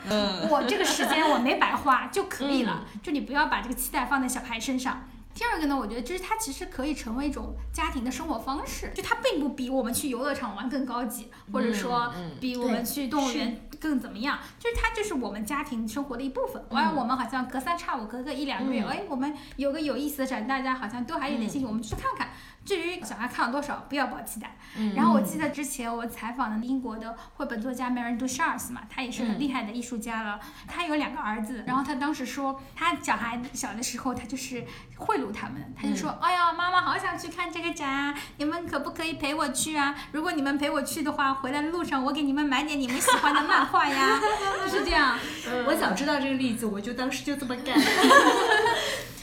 [0.50, 5.08] 我这个时间我没白花就可以了，就你不要把这个期待放在小孩身上。
[5.34, 16.62] 第二个呢，我觉得就是它其实可以成为一种家庭的生活方式，就它并不比我们去游乐场玩更高级，或者说比我们去动物园更怎么样，就是它就是我们家庭生活的一部分。
[16.70, 22.28] 而我们好像隔三差五，隔个一两个月，嗯哎，我们有个有意思的展，大家好像都还有点兴趣，我们去看看。
[22.64, 24.56] 至于小孩看了多少，不要抱期待。
[24.74, 30.40] 嗯然后我记得之前我采访的英国的绘本作家 Mary Dushars 嘛，他也是很厉害的艺术家了。
[30.66, 34.64] 他有两个儿子，然后他当时说，他小孩小的时候，他就是
[34.96, 39.94] 贿赂他们，他就说：“哎呀，妈妈好想去看这个展啊，你们可不可以陪我去啊？
[40.12, 44.18] 如果你们陪我去的话，回来的路上我给你们买点你们喜欢的漫画呀。”
[44.64, 45.18] 就是这样。
[45.66, 47.76] 我早知道这个例子，我就当时就这么干。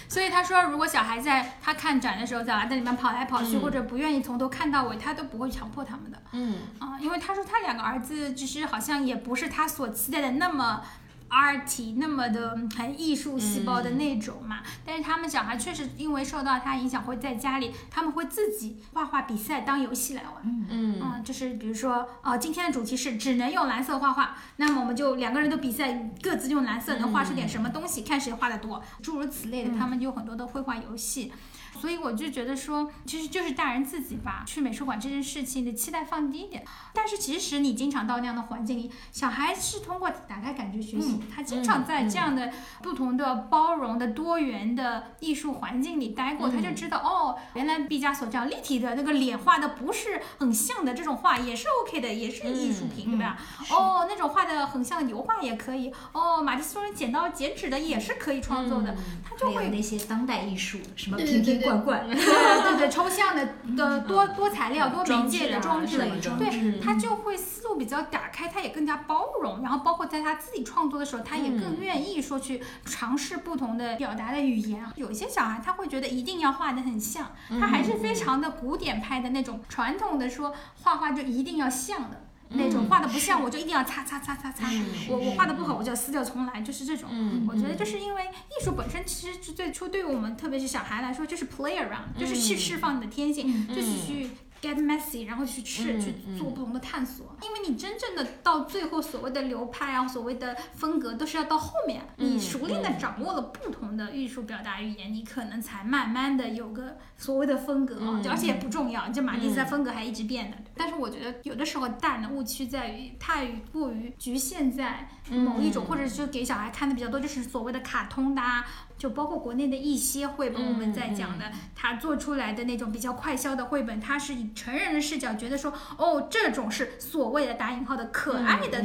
[0.10, 6.18] 所以他说，如果小孩在他看展的时候，小孩在里面跑来跑去，嗯或者不愿意从头看到尾，他都不会强迫他们的。
[6.32, 10.82] 嗯啊，因为他说他两个儿子其实好像也不是他所期待的那么
[11.30, 14.60] arty 那么的很艺术细胞的那种嘛。
[14.86, 20.34] 但是他们小孩确实因为受到他影响，会在家里他们会自己画画比赛当游戏来玩。
[20.44, 31.32] 嗯嗯，就是比如说，呃，今天的主题是只能用蓝色画画，那么我们就两个人都比赛，各自用蓝色能画出点什么东西，看谁画的多，诸如此类的，他们有很多的绘画游戏。
[31.80, 36.64] 所以我就觉得说，其实就是大人自己吧，去美术馆这件事情的期待放低一点。
[36.94, 53.38] 但是其实你经常到那样的环境里，小孩是通过打开感觉学习，他经常在这样的不同的包容的多元的艺术环境里待过，他就知道哦，原来毕加索这样立体的那个脸画的不是很像的这种画也是 OK 的，也是艺术品，对吧？
[53.72, 74.86] 哦，那种画的很像的油画也可以，哦，马蒂斯人剪刀剪纸的也是可以创作的，他就会那些当代艺术，什么对瓶瓶 对对对对对，抽象的的多多材料、多媒介的装置，装置啊什么装对他就会思路比较打开，他也更加包容，然后包括在他自己创作的时候，他也更愿意说去尝试不同的表达的语言。
[74.96, 80.54] 有一些小孩他会觉得一定要画的很像，他还是非常的古典派的那种传统的说
[80.84, 82.29] 画画就一定要像的。
[82.50, 84.68] 那种画的不像，我就一定要擦擦擦擦擦。
[85.08, 87.10] 我我画的不好，我就要撕掉重来，就是这种。
[87.12, 94.30] 嗯我觉得就是因为艺术本身其实最初对于我们，特别是小孩来说，就是 play around，就是去释放你的天性，就是去
[94.62, 97.36] get messy，然后去吃嗯去做不同的探索。
[97.42, 110.58] 因为你真正的到最后所谓的流派啊，所谓的风格，都是要到后面，你熟练的掌握了不同的艺术表达语言，你可能才慢慢的有个所谓的风格而且也不重要，就马蒂斯的风格还一直变的。
[110.76, 118.66] 但是我觉得有的时候大人的误区在于太过于局限在某一种，或者是给小孩看的比较多，就是所谓的卡通的啊。
[119.00, 128.84] 就包括国内的一些绘本，我们在讲的，他做出来的那种比较快销的绘本，他是以成人的视角，觉得说，哦，这种是所谓的打引号的可爱的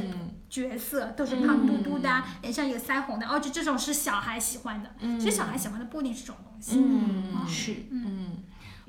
[0.48, 4.90] 角色，都是胖嘟嘟的啊，脸上有腮红的，哦，就这种是小孩喜欢的。
[5.18, 6.78] 其实小孩喜欢的不一定是这种东西。
[6.78, 7.46] 嗯。
[7.48, 8.13] 是，嗯，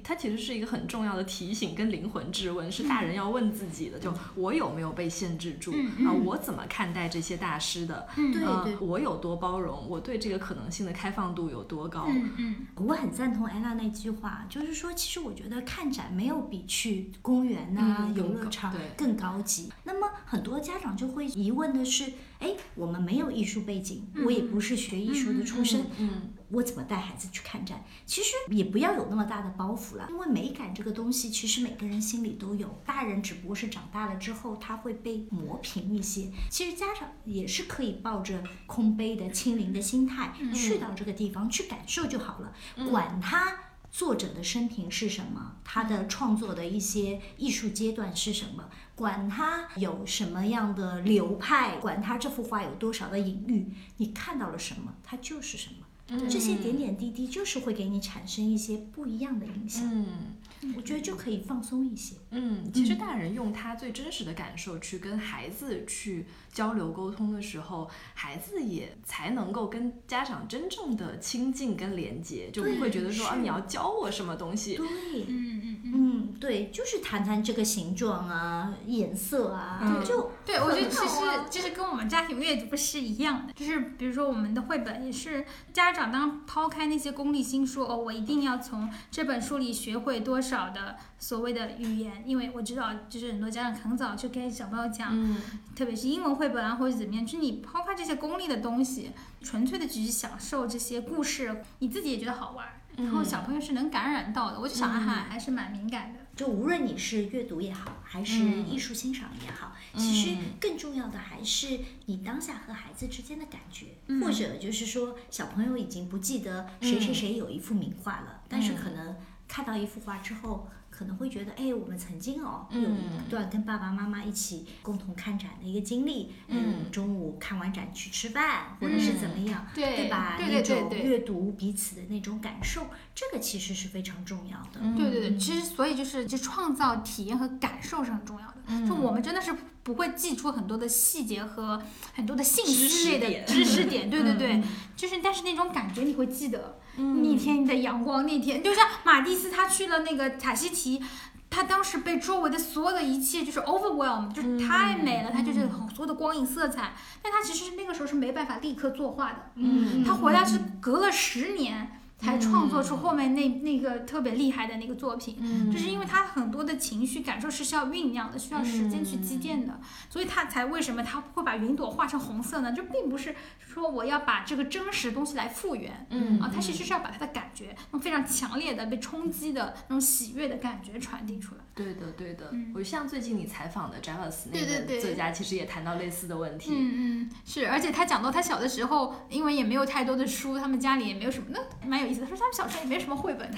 [0.07, 6.13] 它其实是一个很重要的提醒跟灵魂质问，是大人要问自己的，就我有没有被限制住嗯啊？
[6.13, 8.07] 我怎么看待这些大师的？
[8.15, 9.89] 对啊对我有多包容？
[9.89, 12.05] 我对这个可能性的开放度有多高？
[12.07, 19.71] 嗯嗯我很赞同艾拉那句话，就是说，其实我觉得看展没有比去公园呐、嗯游乐场对更高级。
[19.85, 26.09] 那么很多家长就会疑问的是，哎，我们没有艺术背景，我也不是学艺术的出身，嗯
[26.55, 27.83] 我怎么带孩子去看展？
[28.05, 32.81] 其实也不要有那么大的包袱了，因为美感这个东西，其实每个人心里都有。
[32.85, 36.31] 大人只不过是长大了之后，他会被磨平一些。
[36.49, 42.53] 其实家长也是可以抱着空杯的、清零的心态去到这个地方去感受就好了，
[42.89, 43.59] 管他。
[43.91, 45.55] 作者的生平是什么？
[45.63, 48.69] 他的创作的一些艺术阶段是什么？
[48.93, 55.84] 管他有什么样的流派，管他这幅画有多少的隐喻，你看到了什么，它就是什么。
[56.29, 59.89] 这些点点滴滴就是会给你产生一些不一样的影响。
[59.91, 62.15] 嗯，我觉得就可以放松一些。
[62.29, 74.75] 嗯，其实大人用他最真实的感受去跟孩子去交流沟通的时候，孩子也才能够跟家长真正的亲近跟连接，就不会觉得说啊你要教我什么东西。
[74.75, 74.85] 对，
[75.27, 75.91] 嗯嗯嗯。
[75.95, 76.04] 嗯，
[76.39, 95.35] 对，就是谈谈这个形状啊、颜色啊，就对我觉得其实其实跟我们家庭阅读是一样的，就是比如说我们的绘本也是家长当抛开那些功利心，说哦我一定要从这本书里学会多少的所谓的语言，因为我知道就是很多家长很早就给小朋友讲，
[95.75, 102.67] 特别是英文绘本啊或者怎么样，就是你抛开这些功利的东西，纯粹的只是享受这些故事，你自己也觉得好玩。
[102.97, 106.19] 然后小朋友是能感染到的，我觉得小孩还还是蛮敏感的。
[106.35, 113.87] 就无论你是阅读也好，还是艺术欣赏也好，其实更重要的还是你当下和孩子之间的感觉，
[114.21, 119.15] 或者就是说小朋友已经不记得谁谁谁有一幅名画了，但是可能
[119.47, 120.67] 看到一幅画之后。
[120.97, 130.37] 可能会觉得，哎，我们曾经哦有一段跟爸爸妈妈一起共同看展的一个经历，嗯，中午看完展去吃饭，或者是怎么样，对吧？
[130.39, 134.79] 那种阅读彼此的那种感受，这个其实是非常重要的。
[134.95, 138.87] 对对对，其实所以就是就创造体验和感受是很重要的。
[138.87, 139.53] 就我们真的是
[139.85, 141.79] 不会记出很多的细节和
[142.15, 144.63] 很多的信息类的知识点，对对对，
[144.95, 146.79] 就是但是那种感觉你会记得。
[146.97, 151.03] 那天的阳光，那天就像马蒂斯他去了那个塔希提，
[151.51, 162.01] 他当时被周围的所有的一切就是 overwhelm，就是太美了，他就是很多的光影色彩，但他其实那个时候是没办法立刻作画的，嗯，他回来是隔了十年。
[162.17, 172.71] 才创作出后面那那个特别厉害的那个作品，就是因为他很多的情绪感受是需要酝酿的，需要时间去积淀的，所以他才为什么他会把云朵画成红色呢？
[172.71, 181.61] 就并不是说我要把这个真实东西来复原，嗯啊，他其实是要把他的感觉，用非常强烈的被冲击的那种喜悦的感觉传递出来。
[181.75, 182.53] 对的，对的。
[182.73, 186.71] 我像最近你采访的 Javas 那个作家，其实也谈到类似的问题。
[186.73, 192.21] 嗯嗯，是，而且他讲到他小的时候，因为也没有太多的书，他们家里也没有什么，那蛮有意思。
[192.21, 193.49] 他说他们小时候也没什么绘本，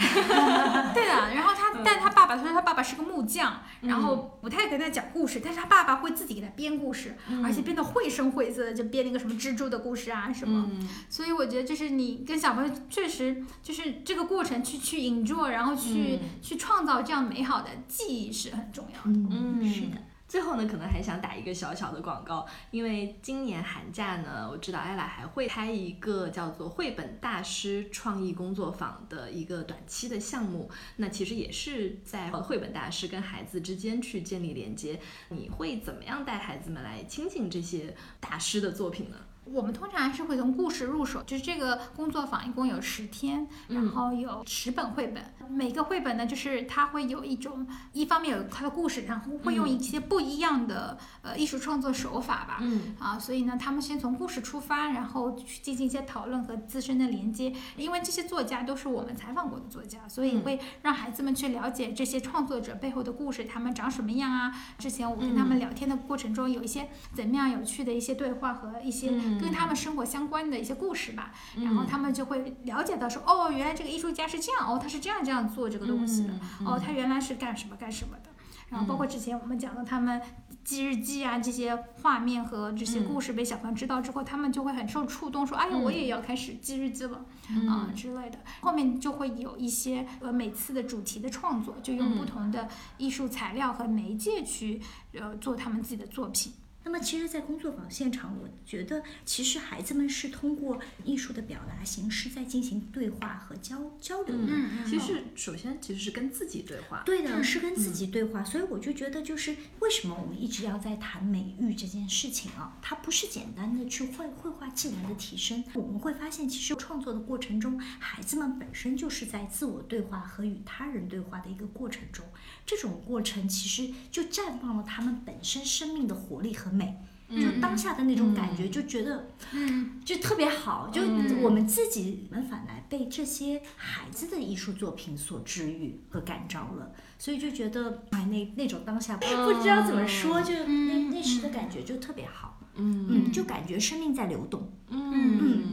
[0.93, 1.33] 对的。
[1.33, 10.69] 然后他，但他爸爸，他说他爸爸是个木匠，然后不太跟他讲故事，但是他爸爸会自己给他编故事，而且编的绘声绘色的，就编那个什么蜘蛛的故事啊什么。
[11.09, 19.19] 所以我觉得就是你跟小朋友确实就是这个过程去去 enjoy，然后去去创造这样美好的记忆是很重要的。
[19.31, 19.97] 嗯，是的。
[20.27, 30.69] 最后呢，可能还想打一个小小的广告，因为今年寒假呢，我知道艾拉还会开一个叫做“绘本大师创意工作坊”的一个短期的项目。
[30.97, 34.99] 那其实也是在绘本大师跟孩子之间去建立连接。
[35.29, 39.15] 你会怎么样带孩子们来亲近这些大师的作品呢？
[39.53, 52.95] 我们通常还是会从故事入手，就是这个工作坊一共有十天，然后有十本绘本，每个绘本呢，就是它会有一种，一方面有它的故事，然后会用一些不一样的呃艺术创作手法吧，嗯。
[52.99, 64.53] 啊，所以呢，他们先从故事出发，然后去进行一些讨论和自身的连接，因为这些作家都是我们采访过的作家，所以会让孩子们去了解这些创作者背后的故事，他们长什么样啊？
[64.77, 69.07] 之前我跟他们聊天的过程中，有一些怎么样有趣的一些对话和一些。
[69.39, 76.33] 跟他们生活相关的一些故事吧，然后他们就会了解到说，哦，原来这个艺术家是这样，哦，他是这样这样做这个东西的，
[76.65, 78.29] 哦，他原来是干什么干什么的。
[78.69, 80.21] 然后包括之前我们讲的他们
[80.65, 87.25] 记日记啊这些画面和这些故事被小朋友知道之后，他们就会很受触动，说，哎呀，我也要开始记日记了
[87.69, 88.37] 啊之类的。
[88.59, 94.81] 后面就会有一些呃每次的主题的创作，就用不同的艺术材料和媒介去
[95.13, 96.51] 呃做他们自己的作品。
[96.87, 104.47] 那么，其实，在工作坊现场，我觉得，其实孩子们是通过艺术的表达形式在进行对话和交交流的。
[104.47, 107.03] 嗯，其实首先其实是跟自己对话。
[107.05, 108.41] 对的，是跟自己对话。
[108.41, 112.77] 所以我就觉得，就是为什么我们一直要在谈美育这件事情啊？
[112.81, 115.61] 它不是简单的去绘绘画技能的提升。
[115.73, 122.25] 我们会发现，其实创作的过程中，孩子们本身就是在自我对话和与他人对话的一个过程中。
[122.65, 126.95] 这种过程其实就绽放了他们本身生命的活力和美。
[127.29, 129.99] 就当下的那种感觉，就觉得嗯。
[130.05, 131.41] 就特别好，就嗯。
[131.43, 139.25] 我们自己们反来被这些孩子的艺术作品所治愈和感召了，所以就觉得哎，那那种当下不
[139.61, 143.07] 知道怎么说，就那那时的感觉就特别好，嗯。
[143.09, 145.11] 嗯，就感觉生命在流动，嗯。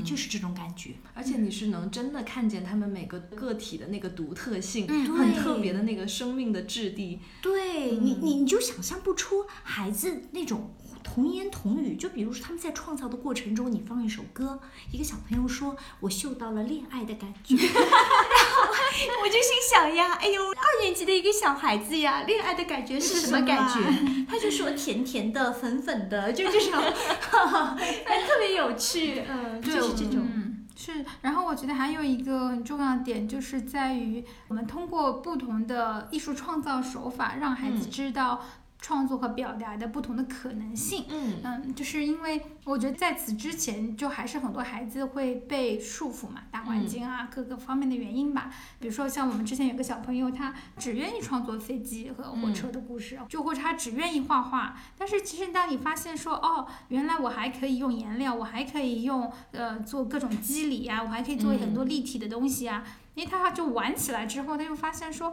[0.01, 7.21] 嗯，就是这种感觉，而且你是能真的看见他们每个个体的那个独特性，嗯很特别的那个生命的质地。
[7.41, 10.75] 对你，你你就想象不出孩子那种
[11.05, 11.95] 童言童语。
[11.95, 14.59] 就比如说他们在创造的过程中，你放一首歌，
[14.91, 17.55] 一个小朋友说：“我嗅到了恋爱的感觉。
[17.61, 23.81] ”然后我就心想呀，哎呦，二年级的一个小孩子呀，恋爱的感觉是什么感觉？
[24.27, 29.23] 他就说甜甜的、粉粉的，就这种， 哎，特别有趣。
[29.29, 30.27] 嗯，就是这种。
[30.35, 31.05] 嗯，是。
[31.21, 38.45] 然后我觉得还有一个很重要的点，就是在于我们通过不同的艺术创造手法，让孩子嗯知道
[38.85, 41.07] 创作和表达的不同的可能性。
[41.09, 48.51] 嗯嗯，就是因为我觉得在此之前，就还是很多孩子会被束缚嘛，大环境啊，各个方面的原因吧。
[48.79, 54.77] 比如说像我们之前有个小朋友，他只愿意创作飞机和火车的故事，就或者他只愿意画画。
[54.99, 65.33] 但是其实当你发现说，哦，原来我还可以用颜料，我还可以用呃做各种肌理啊，我还可以做很多立体的东西啊，因为他就玩起来之后，他就发现说，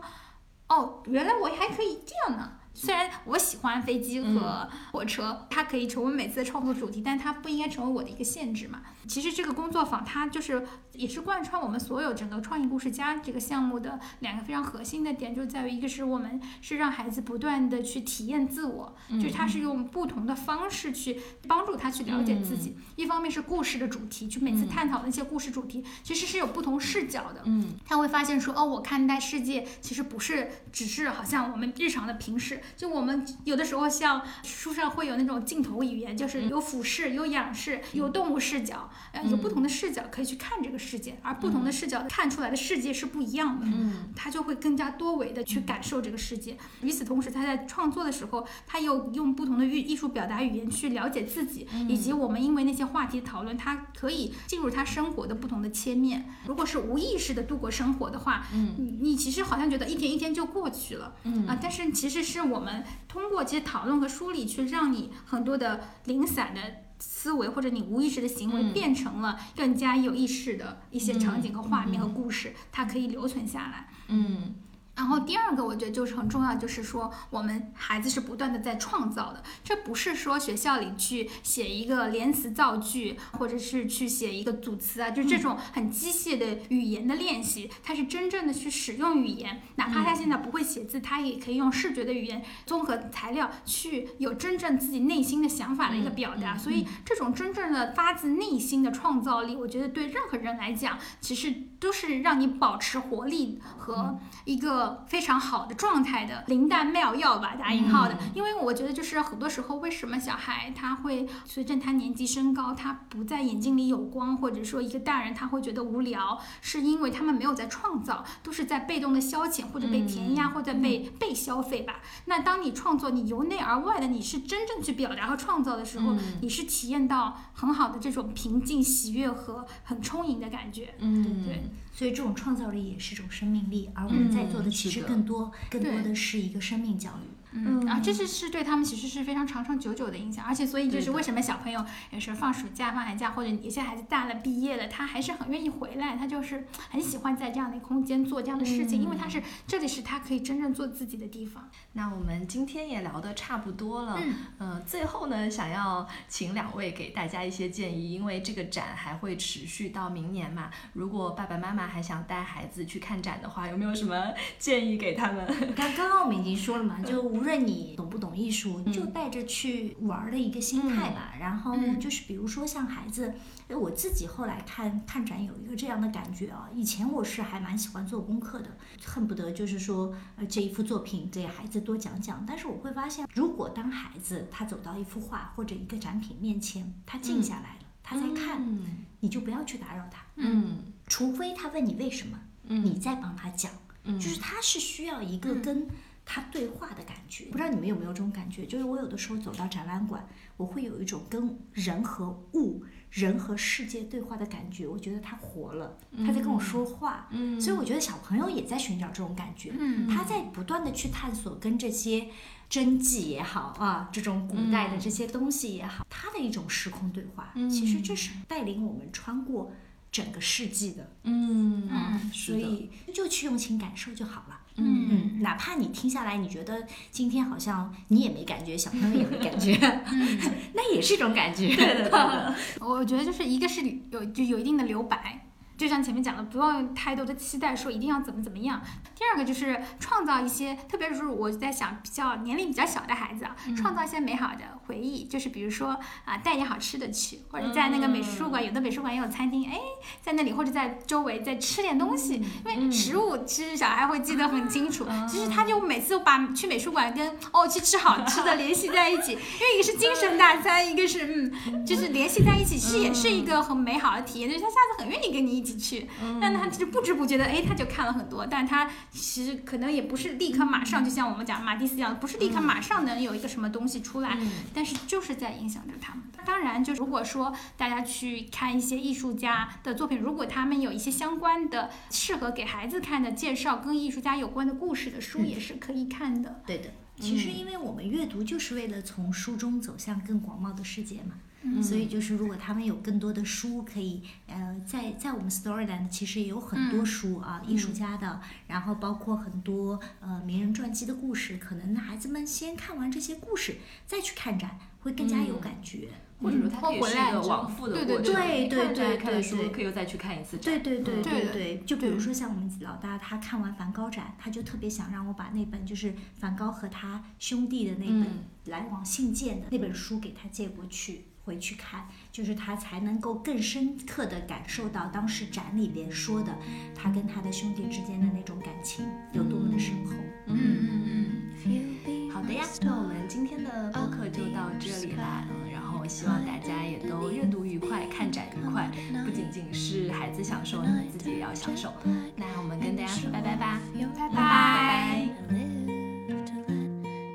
[0.70, 2.54] 哦，原来我还可以这样呢。
[2.74, 8.82] 虽然我喜欢飞机和火车，它可以成为每次的创作主题，但它不应该成为我的一个限制嘛。
[9.08, 22.78] 其实这个工作坊它就是也是贯穿我们所有整个创意故事家这个项目的两个非常核心的点，就在于一个是我们是让孩子不断的去体验自我，就是他是用不同的方式去帮助他去了解自己。
[22.96, 27.42] 一方面是故事的主题，去每次探讨那些故事主题，其实是有不同视角的。
[27.46, 43.66] 嗯他会发现说，哦，我看待世界其实不是只是好像我们日常的平视，就我们有的时候像书上会有那种镜头语言，就是有俯视、有仰视、有动物视角，呃，有不同的视角可以去看这个世界，而不同的视角看出来的世界是不一样的。
[43.66, 44.10] 嗯。
[44.16, 46.58] 他就会更加多维的去感受这个世界。
[46.82, 56.30] 与此同时，他在创作的时候，他又用不同的艺艺术表达语言去了解自己，以及我们因为那些话题讨论，他可以进入他生活的不同的切面。
[56.46, 58.76] 如果是无意识的度过生活的话，嗯。
[58.78, 61.48] 你你其实好像觉得一天一天就过去了，嗯。
[61.48, 66.62] 啊，但是其实是我们通过这些讨论和梳理，去让你很多的零散的。
[67.04, 73.90] 思维或者你无意识的行为嗯变成了更加有意识的一些场景和画面和故事，它可以留存下来。
[74.10, 74.54] 嗯
[74.96, 96.58] 然后第二个，我觉得就是很重要，就是说我们孩子是不断的在创造的，这不是说学校里去写一个连词造句，或者是去写一个组词啊，就这种很机械的语言的练习，他是真正的去使用语言，哪怕他现在不会写字，他也可以用视觉的语言综合材料去有真正自己内心的想法的一个表达。
[96.58, 108.18] 所以这种真正的发自内心的创造力，我觉得对任何人来讲，其实都是让你保持活力和一个非常好的状态的灵丹妙药吧，打引号的。
[108.34, 122.02] 因为我觉得就是很多时候，为什么小孩他会随着他年纪升高，他不在眼睛里有光，或者说一个大人他会觉得无聊，是因为他们没有在创造，都是在被动的消遣或者被填压或者被被消费吧。
[122.26, 130.94] 那当你创作，你由内而外的，你是真正去表达和创造的时候，你是体验到很好的这种平静、喜悦和很充盈的感觉。
[131.00, 131.72] 嗯，对，
[132.02, 137.41] 所以这种创造力也是一种生命力，而我们在做的其实更多、更多的是一个生命教育。
[137.54, 151.70] 嗯，然后这是是对他们其实是非常长长久久的影响，而且所以就是为什么小朋友有时候放暑假、放寒假，或者有些孩子大了毕业了，他还是很愿意回来，他就是很喜欢在这样的空间做这样的事情，因为他是这里是他可以真正做自己的地方。
[151.94, 160.70] 那我们今天也聊得差不多了，嗯呃最后呢，想要请两位给大家一些建议，因为这个展还会持续到明年嘛。
[160.94, 165.46] 如果爸爸妈妈还想带孩子去看展的话，有没有什么建议给他们？
[165.76, 171.34] 刚刚刚我们已经说了嘛，就无论你懂不懂艺术，就带着去玩儿的一个心态吧。
[171.40, 173.34] 然后嗯就是比如说像孩子，
[173.68, 176.70] 呃我自己后来看看展有一个这样的感觉啊。
[176.74, 182.44] 以前我是还蛮喜欢做功课的，恨不得就是说，呃，这一幅作品给孩子多讲讲。
[182.48, 193.72] 但是我会发现，如果当孩子他走到一幅画或者一个展品面前，他静下来了，他在看，嗯你就不要去打扰他，嗯除非他问你为什么，嗯你再帮他讲。
[194.04, 195.88] 嗯就是他是需要一个跟
[196.34, 197.44] 他对话的感觉。
[197.52, 198.66] 不知道你们有没有这种感觉？
[198.66, 200.26] 就是我有的时候走到展览馆，
[200.56, 204.88] 我会有一种跟人和物、人和世界对话的感觉。
[204.88, 207.28] 我觉得他活了，他在跟我说话。
[207.32, 209.74] 嗯所以我觉得小朋友也在寻找这种感觉。
[209.78, 212.30] 嗯他在不断的去探索跟这些
[212.70, 217.54] 真迹也好啊，这种古代的这些东西也好，他的一种时空对话。
[217.70, 219.74] 其实这是带领我们穿过
[220.10, 221.12] 整个世纪的。
[221.24, 224.61] 嗯嗯，所以就去用心感受就好了。
[224.78, 229.78] 嗯嗯，哪怕你听下来，你觉得今天好像你也没感觉，小朋友也没感觉，
[230.74, 231.76] 那也是一种感觉。
[231.76, 232.56] 对的，对的。
[232.80, 235.51] 我觉得就是一个是有就有一定的留白，
[235.82, 238.80] 就像前面讲的，不用太多的期待，说一定要怎么怎么样。
[239.16, 249.80] 第二个就是创造一些，特别是我在想比较年龄比较小的孩子啊，创造一些美好的回忆，就是比如说啊带点好吃的去，或者在那个美术馆，有的美术馆也有餐厅，哎，
[250.22, 266.08] 在那里或者在周围再吃点东西，因为食物其实小孩会记得很清楚，其实他就每次把去美术馆跟哦去吃好吃的联系在一起， 因为一个是精神大餐，一个是嗯就是联系在一起，其实也是一个很美好的体验，就是他下次很愿意跟你一起去，
[266.40, 274.38] 但他就不知不觉的哎他就看了很多，但他其实可能也不是立刻马上，就像我们讲马蒂斯一样，不是立刻马上能有一个什么东西出来，
[274.74, 276.24] 但是就是在影响着他们。
[276.46, 286.62] 当然，就如果说大家去看一些艺术家的作品，如果他们有一些相关的适合给孩子看的介绍跟艺术家有关的故事的书，也是可以看的。
[286.66, 291.36] 对的，其实因为我们阅读就是为了从书中走向更广袤的世界嘛。
[291.64, 303.76] 嗯所以就是，如果他们有更多的书可以，呃，在在我们 Storyland 其实也有很多书啊，艺术家的，然后包括很多呃名人传记的故事，可能孩子们先看完这些故事，
[304.08, 306.10] 再去看展，会更加有感觉。
[306.42, 310.64] 或者说他可以是一个往复的过程，对对对对看了书对可以又再去看一次展。
[310.64, 321.26] 对对对嗯对对对，就比如说像我们老大，他看完梵高展，他就特别想让我把那本就是梵高和他兄弟的那本嗯来往信件的那本书给他借过去。
[321.44, 326.56] 回去看，就是他才能够更深刻的感受到当时展里边说的
[326.96, 330.14] 他跟他的兄弟之间的那种感情有多么的深厚。
[330.48, 332.32] 嗯嗯嗯。
[332.32, 335.46] 好的呀，那我们今天的播客就到这里啦。
[335.50, 338.90] 嗯，然后希望大家也都阅读愉快，看展愉快，
[339.24, 341.94] 不仅仅是孩子享受，你们自己也要享受。
[342.36, 343.80] 那我们跟大家说拜拜吧，
[344.16, 345.28] 拜拜拜。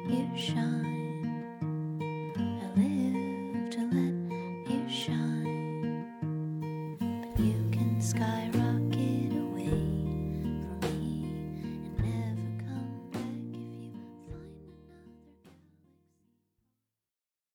[0.09, 0.95] live